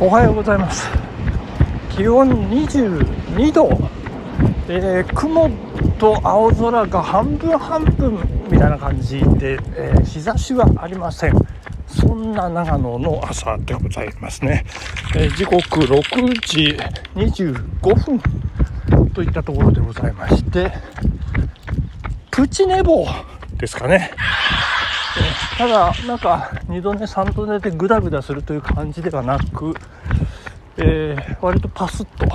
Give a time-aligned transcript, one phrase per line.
[0.00, 0.88] おはようございます。
[1.90, 3.68] 気温22度、
[4.68, 5.50] えー、雲
[5.98, 8.18] と青空が半分半分
[8.50, 11.34] みたいな感じで、えー、日差しはありません。
[11.86, 14.64] そんな長野の朝でございますね、
[15.16, 16.02] えー、時刻6
[16.46, 16.76] 時
[17.16, 20.72] 25分といったところでございまして
[22.30, 23.06] プチ寝坊
[23.58, 24.12] ですかね。
[25.60, 29.74] ただなんか2度寝3度寝でグダグダするという感じではなく、
[30.78, 32.26] えー、割とパスッと。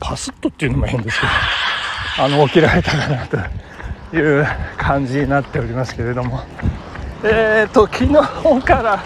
[0.00, 4.46] パスッとっていうのも変ですけどあの起きられたかなという
[4.78, 6.40] 感じになっておりますけれども。
[7.24, 9.04] えっ、ー、と昨日から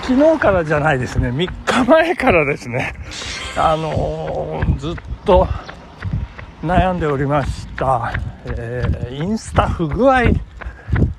[0.00, 1.28] 昨日からじゃないですね。
[1.28, 2.94] 3日前からですね。
[3.58, 4.94] あのー、ずっ
[5.26, 5.46] と
[6.64, 8.14] 悩んでおりました、
[8.46, 10.22] えー、インスタ不具合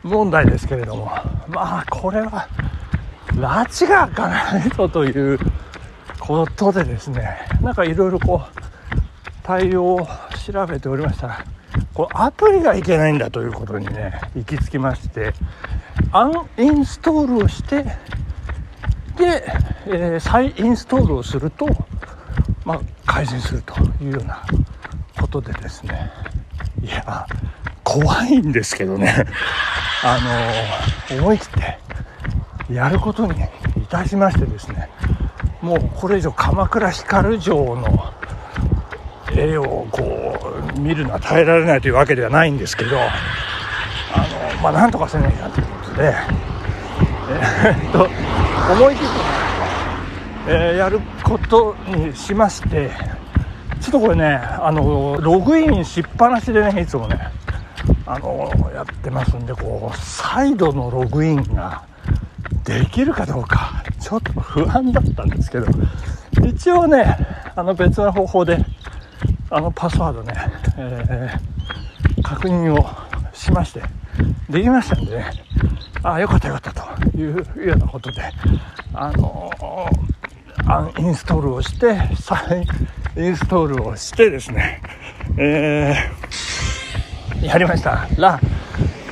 [0.07, 1.11] 問題ですけれども。
[1.47, 2.47] まあこれは
[3.33, 5.39] 拉致が開かないぞという
[6.19, 7.37] ことでですね。
[7.61, 8.61] なんかいろいろこう
[9.43, 10.07] 対応を
[10.45, 11.45] 調べておりましたら
[11.93, 15.33] こアプリがいけないんだということにね行き着きまして
[16.11, 17.83] アンインストールをして
[19.17, 19.43] で、
[19.85, 21.65] えー、再インストールをすると、
[22.65, 24.43] まあ、改善するというような
[25.19, 26.11] ことでですね。
[26.83, 27.25] いや
[27.87, 29.25] 怖いんですけどね。
[30.03, 30.19] あ
[31.09, 31.49] の思い切っ
[32.67, 33.33] てやることに
[33.81, 34.89] いたしましてですね。
[35.61, 38.13] もうこれ以上鎌倉光城の
[39.33, 40.37] 絵をこ
[40.75, 43.05] う見るのは耐えられないというわけではないんですけどあ
[44.55, 46.13] のまあなんとかせないかということで
[47.29, 48.03] えー、っと
[48.73, 49.13] 思い切って、
[50.49, 52.91] えー、やることにしまして
[53.81, 57.31] ちょっとこれねあのログインしっぱなしでねいつもね
[58.05, 61.83] あのやってますんでこう再度のログインが
[62.63, 65.67] できるかどうかちょっと不安だったんですけど
[66.45, 67.17] 一応ね
[67.55, 68.57] あの別の方法で
[69.49, 70.33] あのパスワードね、
[70.77, 72.85] えー、確認を
[73.33, 73.81] しまして
[74.49, 75.31] できましたんでね
[76.03, 78.21] ああよかったよかったというようなことで
[78.93, 79.51] あの
[80.65, 82.65] アンインストールをして再
[83.15, 84.81] インストールをしてですね
[85.37, 86.16] えー
[87.47, 88.39] やりましたら、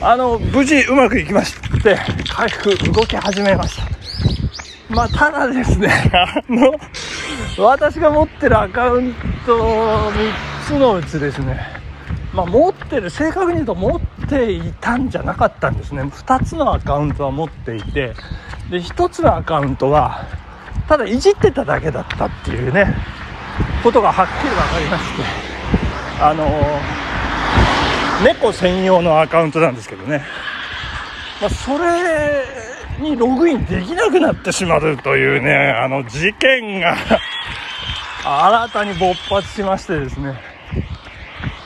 [0.02, 1.98] あの、無事うまくいきまして、
[2.30, 4.94] 回復動き始めました。
[4.94, 6.74] まあ、ただですね、 あの、
[7.58, 9.14] 私が持ってるアカウン
[9.46, 9.58] ト
[10.12, 10.14] 3
[10.68, 11.66] つのうちですね、
[12.34, 16.04] まあ、持ってる、正確に言うと持っていたんじゃなかったんですね。
[16.04, 18.14] 2つのアカウントは持っていて、
[18.70, 20.26] で、1つのアカウントは、
[20.90, 22.94] ただいじってただけだったっていうね、
[23.82, 25.24] ことがはっきり分かりまして、
[26.22, 27.05] あのー
[28.24, 30.24] 猫専用のアカウントなんですけどね、
[31.42, 32.46] まあ、それ
[33.00, 36.96] にログインできなくなってしまうというねあの事件が
[38.24, 40.40] 新たに勃発しましてですね。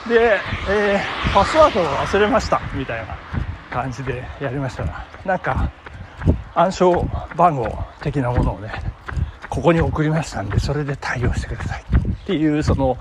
[0.10, 0.40] で、
[0.70, 3.16] えー、パスワードを忘れましたみたいな
[3.70, 5.72] 感じでやりましたらなんか
[6.56, 7.08] 暗証
[7.38, 8.72] 番号的なものをね
[9.50, 12.98] ここに送りましたんでそれで対応してくださいっていうその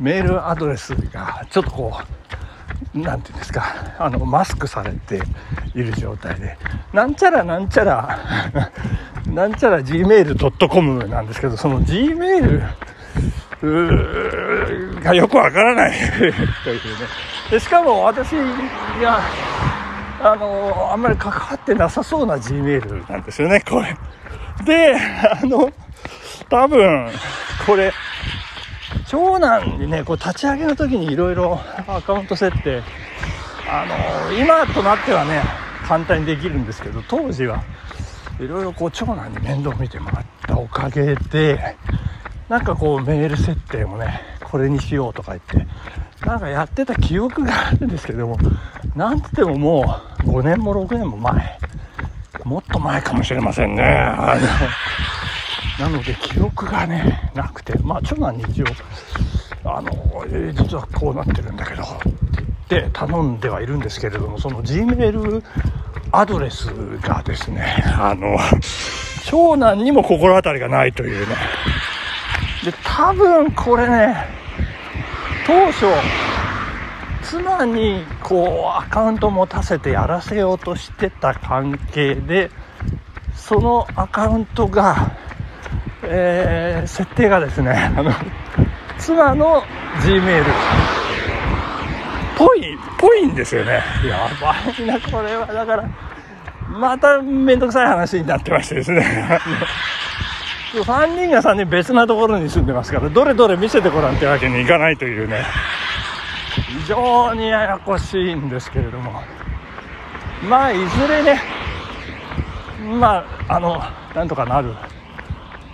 [0.00, 2.17] メールアドレスがちょっとこう
[2.94, 5.20] 何て言うんですかあのマスクされて
[5.74, 6.56] いる状態で
[6.92, 8.18] なんちゃらなんちゃら
[9.26, 12.62] なんちゃら gmail.com なんですけどその gmail
[15.02, 16.32] がよくわからない というね。
[17.50, 19.20] でしかも私が
[20.22, 23.96] あのあんまり関わってなさそうな gmail なんですよねこれ。
[24.64, 25.70] であの
[26.48, 27.10] 多分
[27.66, 27.92] これ
[29.08, 32.82] 長男にね、こう立ち上げの時にいろいろアカウント設定、
[33.66, 35.42] あのー、今となってはね、
[35.86, 37.64] 簡単にできるんですけど、当時は
[38.38, 41.76] いろいろこう長男に面倒見てもらったおかげで、
[42.50, 45.66] なんかこうメール設定もね、これにしようとか言って、
[46.26, 48.38] なんかやってた記憶があるんですけども、
[48.94, 51.58] なんつってももう5年も6年も前、
[52.44, 53.82] もっと前かもしれませんね。
[55.78, 58.66] なので記憶がねなくてまあ長男に一応
[59.64, 59.90] あの、
[60.26, 65.42] えー、実はこうなってるんだけどって言って頼んではいるんですけれどもその G メール
[66.10, 66.66] アドレス
[66.98, 68.36] がですねあの
[69.24, 71.36] 長男にも心当たりがないというね。
[72.64, 74.26] で多分これね
[75.46, 75.86] 当初
[77.22, 82.50] 妻にこうアカウント持たせてやらせようとしてた関係で
[83.34, 85.17] そのアカウントが
[86.10, 88.12] えー、設定がですね、 あの、
[88.98, 89.62] 妻の
[90.00, 90.44] Gmail、
[92.36, 93.82] ぽい、ぽいんですよね。
[94.04, 95.46] やばいな、これは。
[95.46, 95.84] だから、
[96.68, 99.40] まためんどくさい話になってましてですね。
[100.74, 105.44] 3人が3人別なところに住んでますからどれどれ見せてごらんってわけにいかないというね。
[106.82, 109.22] 非常にややこしいんですけれども。
[110.48, 111.40] まあいずれね
[113.00, 113.82] まああの
[114.14, 114.74] なんとかなる。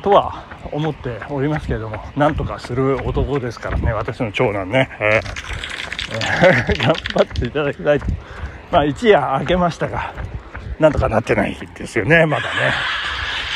[0.04, 5.54] とは思っておりますけれどもなんとかする男ですからね私の長男ね、えー
[6.14, 8.06] えー、 頑張っていただきたいと。
[8.70, 10.12] まあ一夜明けましたが
[10.78, 12.48] なんとかなってないですよねまだね。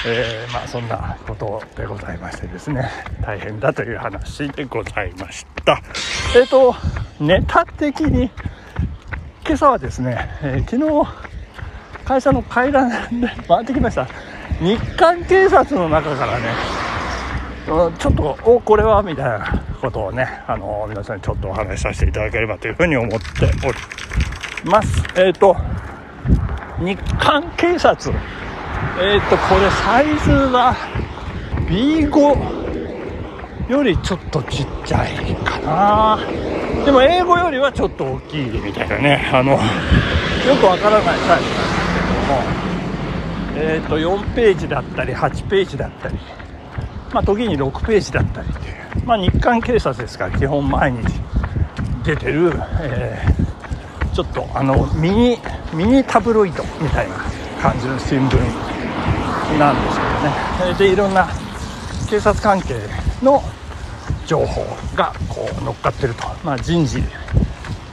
[0.06, 2.88] えー、まあそんなことでございましてですね
[3.20, 5.82] 大変だという話でございました。
[6.34, 6.74] えっ、ー、と
[7.20, 8.30] ネタ的に
[9.44, 11.14] 今朝はですね、えー、昨日
[12.06, 12.88] 会社の階段
[13.20, 14.08] で回ってきました。
[14.60, 16.46] 日韓警察の中からね
[17.66, 23.16] ちょっとおこれはみたいなことをねあの皆さんにちょっとお話しさせていただければというふうに思って
[23.66, 23.78] おり
[24.64, 25.04] ます。
[25.16, 25.54] えっ、ー、と
[26.80, 28.12] 日韓警察。
[29.00, 30.74] えっ、ー、とこれサイズは
[31.68, 35.14] B5 よりちょっとちっちゃい
[35.44, 36.18] かな。
[36.84, 39.58] でも英語よりはちょっと大きいみたいなねあのよ
[40.58, 41.48] くわからないサイズなんです
[41.94, 42.00] け
[42.62, 42.67] ども。
[43.60, 46.18] え、ー、と4ページだったり8ページだったり
[47.12, 48.78] まあ時に6ページだったりっていう。
[49.04, 51.04] まあ日韓警察ですから基本毎日
[52.04, 55.38] 出てる、えー、ちょっとあのミニ
[55.72, 57.16] ミニタブロイドみたいな
[57.60, 60.78] 感じの新聞なんですけどね。
[60.78, 61.28] でいろんな
[62.08, 62.74] 警察関係
[63.22, 63.42] の
[64.26, 64.64] 情報
[64.94, 67.02] がこう乗っかってると、まあ、人事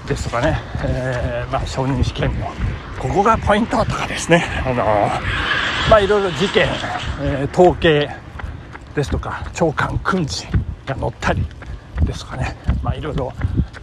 [0.06, 2.48] ですとかね、えー、まあ、承認試験の
[3.00, 4.86] ここがポイントとかですね、あの、
[5.90, 6.68] まあ、いろいろ事件、
[7.22, 8.10] えー、統計
[8.96, 10.46] ですとか長官訓示
[10.86, 11.44] が載ったり
[12.06, 13.34] ですとかね、まあ、いろいろ、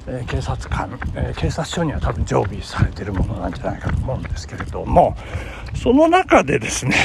[0.07, 5.17] え警察官、え警察署には多分常備されてるものなんじゃないかと思うんですけれども
[5.81, 6.97] その中でですね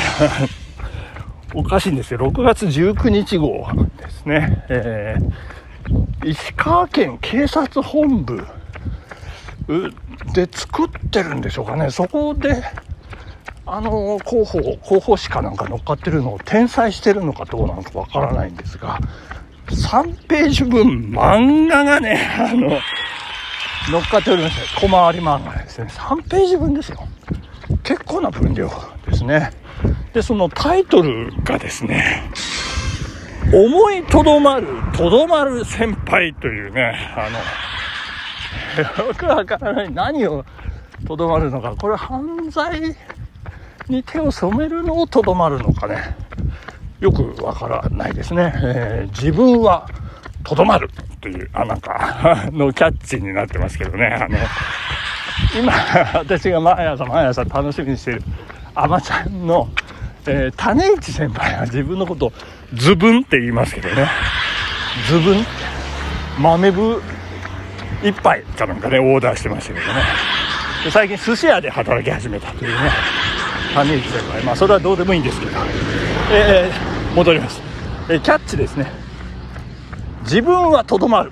[1.54, 2.20] おかしいんですよ。
[2.20, 3.68] 6月19日号
[3.98, 8.46] ですね、えー、石川県警察本部
[10.34, 11.92] で作ってるんでしょうかね。
[11.92, 12.64] そこで
[13.66, 19.00] あの広報広報誌かなんか乗っかってるのを転載してるのかどうなのかわからないんですが
[19.68, 22.80] 3ページ分漫画がね あの
[23.92, 25.88] 乗っかっておりまして小回り漫画ですね。
[25.90, 27.08] 3ページ分ですよ。
[27.84, 28.70] 結構な分量
[29.06, 29.52] ですね。
[30.14, 32.24] でそのタイトルがですね
[33.54, 37.40] 思いとどまるとどまる先輩というねあの
[38.82, 39.94] よくわからない。
[39.94, 40.46] 何を
[41.06, 41.76] とどまるのか。
[41.76, 42.96] これ犯罪
[43.88, 46.16] に手を染めるのをとどまるのかね。
[47.00, 49.88] よくわからないですね、えー、自分は
[50.44, 50.90] とどまる
[51.22, 54.08] というあなんかのキャッチになってますけどね。
[54.08, 54.38] あの
[55.60, 55.72] 今
[56.14, 58.24] 私が毎朝毎朝楽しみにしてる
[58.74, 59.70] あまちゃんの、
[60.26, 62.34] えー、種市先輩は自分のことを
[62.74, 64.08] ズブンって言いますけどね。
[65.08, 65.46] ズブン。
[66.40, 67.02] 豆ぶ
[68.02, 69.94] 1杯かなんかねオーダーしてましたけどね。
[70.92, 72.78] 最近寿司屋で働き始めたというね
[73.74, 75.52] 3人生いまあそれはどうでもいいんですけど、
[76.32, 77.62] えー、戻ります、
[78.10, 78.92] えー、キャッチですね。
[80.24, 81.32] 自分はとどまる。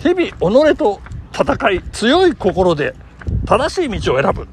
[0.00, 1.00] 日々己と
[1.32, 2.94] 戦い強い心で
[3.46, 4.48] 正しい道を選ぶ。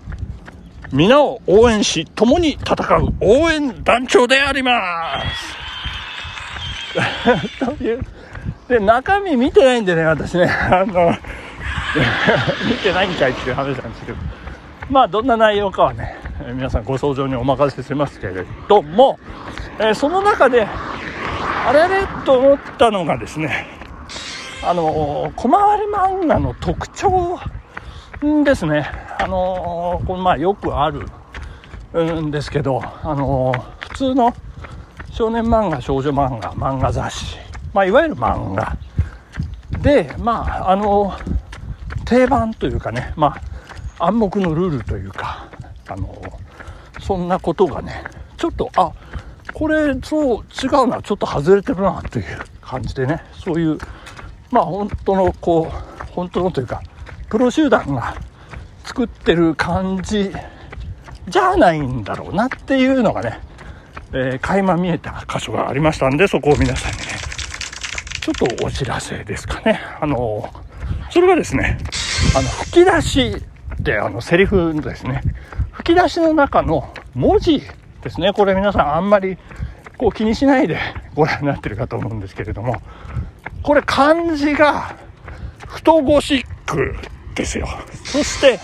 [0.91, 3.13] 皆を応援し共に戦う。
[3.21, 5.59] 応援団長であります。
[7.65, 8.01] という
[8.69, 10.45] で中身見てないんでね私ね。
[10.71, 11.11] あの
[12.69, 14.17] 見てないんかいっていう話なんですけど。
[14.89, 16.17] まあどんな内容かはね
[16.53, 19.19] 皆さんご想像にお任せしますけれども、
[19.77, 23.67] えー、その中であれあれと思ったのがですね
[24.63, 27.39] あの小回り漫画の特徴
[28.43, 28.89] ですね。
[29.17, 31.05] あのこのまあよくある
[32.21, 34.33] んですけど、あの普通の
[35.11, 37.37] 少年漫画、少女漫画、漫画雑誌、
[37.73, 38.77] まあ、いわゆる漫画。
[39.81, 41.13] で、まあ、あの
[42.05, 43.37] 定番というかね、ま
[43.97, 45.47] あ、暗黙のルールというか、
[45.87, 46.21] あの
[46.99, 48.03] そんなことがね、
[48.37, 48.91] ちょっと、あ
[49.53, 52.25] これ、そう違うな、ちょっと外れてるなという
[52.61, 53.77] 感じでね、そういう
[54.51, 56.81] まあ本当のこう本当のというか
[57.29, 58.15] プロ集団が
[58.83, 60.31] 作ってる感じ
[61.27, 63.39] じゃないんだろうなっていうのがね、
[64.11, 67.08] えー、垣間見えた箇所がありましたんでそこを皆さんに。
[68.21, 69.79] ちょっとお知らせですかね。
[69.99, 70.49] あの
[71.09, 71.77] それがですね
[72.35, 73.35] あの吹き出し
[73.79, 75.21] ってあのセリフですね。
[75.71, 77.61] 吹き出しの中の文字
[78.01, 78.33] ですね。
[78.33, 79.37] これ皆さんあんまり
[79.97, 80.77] こう気にしないで
[81.15, 82.81] ご覧になってるかと思うんですけれども。
[83.61, 84.95] これ漢字が
[85.67, 86.95] 太ゴシック
[87.35, 87.67] ですよ。
[88.05, 88.59] そして、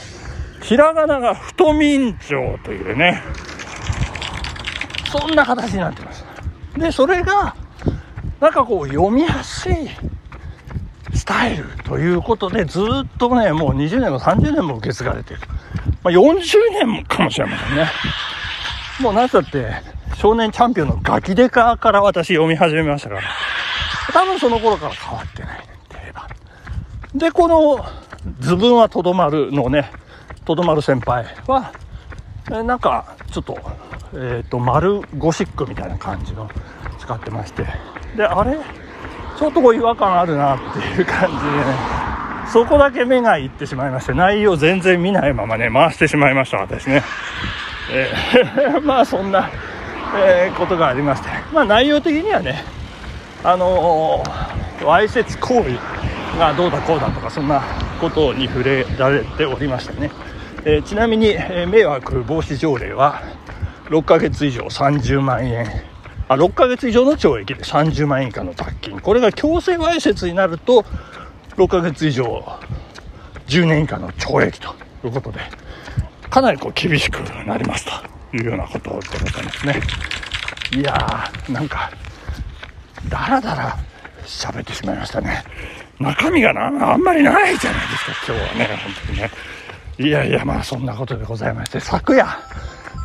[0.64, 3.22] ひらがなが太眠町というね、
[5.12, 6.26] そんな形になってます。
[6.78, 7.56] で、それが、
[8.40, 9.90] なんかこう読みやすい
[11.14, 12.84] スタイルということで、ずっ
[13.18, 15.40] とね、もう20年も30年も受け継がれてる。
[16.04, 17.88] まあ、40年もかもしれませんね。
[19.00, 19.72] もう何だって、
[20.18, 23.22] 少年チャンピオンのガキデカから私読み始めましたから、
[24.14, 26.28] 多分その頃から変わってないねって言えば。
[27.16, 27.86] で、この、
[28.40, 29.92] 図文はとどまるのね、
[30.46, 31.72] とどまる先輩は、
[32.52, 33.58] えなんか、ちょっと、
[34.14, 36.50] えっ、ー、と、丸ゴシックみたいな感じの
[37.00, 37.66] 使ってまして、
[38.16, 38.58] で、あれ？
[39.38, 41.66] ちょっとこう違和感あるなっていう感じでね、
[42.48, 47.04] そこだけ目がいってしまいまして、内容全然見ないままね、回してしまいました、私ね。
[47.92, 49.50] えー まあそんな、
[50.18, 52.64] えー、ことがありまして、まあ内容的にはね、
[53.44, 54.24] あの、
[54.84, 55.78] わいせつ行為
[56.40, 57.62] がどうだこうだとか、そんな
[58.00, 60.12] ことに触れられておりましたね。
[60.64, 63.22] えー、ちなみに、え迷惑防止条例は、
[63.90, 65.68] 6ヶ月以上30万円
[66.28, 69.00] あ6ヶ月以上の懲役で30万円以下の罰金。
[69.00, 70.84] これが強制わいせつになると
[71.58, 72.44] 6ヶ月以上
[73.48, 75.40] 10年以下の懲役ということで
[76.30, 77.86] かなりこう厳しくなります
[78.32, 79.82] というようなことでございますね。
[80.76, 81.92] いやーなんか
[83.08, 83.78] だらだら
[84.26, 85.44] 喋ってしまいましたね。
[86.00, 89.32] 中身がなあんまりないじゃないですか今日はね本当にね。
[89.98, 92.28] いやいやまあそんなことでございまして昨夜、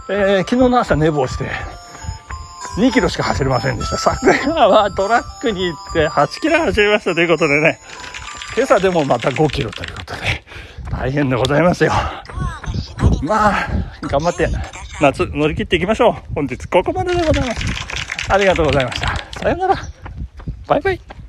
[0.08, 1.48] えー、昨日の朝寝坊して
[2.76, 3.98] 2キロしか走れませんでした。
[3.98, 7.80] 昨夜はトラックに行って8キロ走りましたということでね、
[8.56, 10.20] 今朝でもまた5キロということで、
[10.90, 11.92] 大変でございますよ。
[13.22, 13.68] まあ、
[14.02, 14.48] 頑張って
[15.00, 16.34] 夏乗り切っていきましょう。
[16.34, 17.64] 本日ここまででございます。
[18.28, 19.16] ありがとうございました。
[19.40, 19.76] さよなら。
[20.66, 21.19] バイバイ。